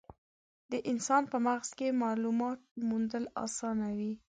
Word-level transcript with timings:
د 0.71 0.73
انسان 0.91 1.23
په 1.31 1.37
مغز 1.45 1.69
کې 1.77 1.97
مالومات 2.01 2.59
موندل 2.89 3.23
اسانه 3.45 3.87
وي. 3.97 4.13